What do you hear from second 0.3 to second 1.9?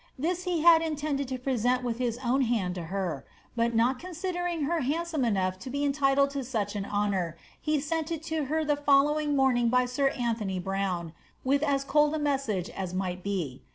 he had intended to present